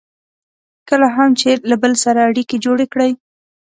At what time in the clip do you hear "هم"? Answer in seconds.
1.15-1.29